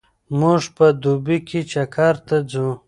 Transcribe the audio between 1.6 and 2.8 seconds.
چکر ته ځو.